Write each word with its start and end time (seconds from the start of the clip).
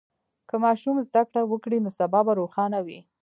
که 0.49 0.55
ماشوم 0.65 0.95
زده 1.07 1.21
کړه 1.29 1.41
وکړي، 1.51 1.77
نو 1.85 1.89
سبا 1.99 2.19
به 2.27 2.33
روښانه 2.41 2.79
وي. 2.85 2.99